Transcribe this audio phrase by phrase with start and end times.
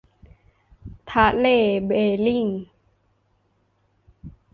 [1.11, 1.47] ทะเล
[1.85, 1.91] เบ
[2.27, 2.47] ริง